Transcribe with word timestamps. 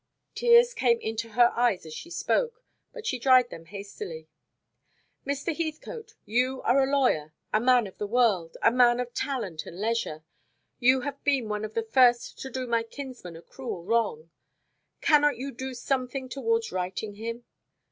Tears 0.33 0.73
came 0.73 0.97
into 0.99 1.33
her 1.33 1.51
eyes 1.55 1.85
as 1.85 1.93
she 1.93 2.09
spoke, 2.09 2.63
but 2.91 3.05
she 3.05 3.19
dried 3.19 3.51
them 3.51 3.65
hastily. 3.65 4.27
"Mr. 5.27 5.55
Heathcote, 5.55 6.15
you 6.25 6.59
are 6.63 6.81
a 6.81 6.89
lawyer, 6.89 7.35
a 7.53 7.59
man 7.61 7.85
of 7.85 7.99
the 7.99 8.07
world, 8.07 8.57
a 8.63 8.71
man 8.71 8.99
of 8.99 9.13
talent 9.13 9.67
and 9.67 9.79
leisure. 9.79 10.23
You 10.79 11.01
have 11.01 11.23
been 11.23 11.49
one 11.49 11.63
of 11.63 11.75
the 11.75 11.83
first 11.83 12.39
to 12.39 12.49
do 12.49 12.65
my 12.65 12.81
kinsman 12.81 13.35
a 13.35 13.43
cruel 13.43 13.83
wrong. 13.83 14.31
Cannot 15.01 15.37
you 15.37 15.51
do 15.51 15.75
something 15.75 16.27
towards 16.29 16.71
righting 16.71 17.13
him? 17.13 17.43